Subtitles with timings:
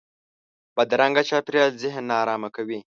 [0.75, 2.79] بدرنګه چاپېریال ذهن نارامه کوي